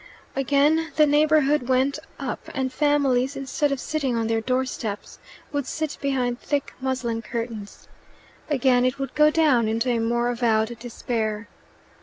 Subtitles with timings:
[0.35, 5.19] Again the neighbourhood "went up," and families, instead of sitting on their doorsteps,
[5.51, 7.87] would sit behind thick muslin curtains.
[8.49, 11.47] Again it would "go down" into a more avowed despair.